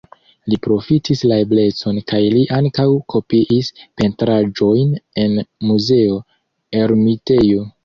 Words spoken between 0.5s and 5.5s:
Li profitis la eblecon kaj li ankaŭ kopiis pentraĵojn en